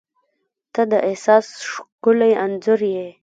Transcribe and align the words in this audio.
•ته 0.73 0.81
د 0.91 0.93
احساس 1.07 1.45
ښکلی 1.71 2.31
انځور 2.43 2.81
یې. 2.93 3.07